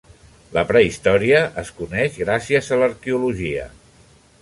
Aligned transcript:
La 0.55 0.63
prehistòria 0.71 1.43
es 1.65 1.71
coneix 1.81 2.19
gràcies 2.25 2.73
a 2.77 2.83
l'arqueologia. 2.85 3.73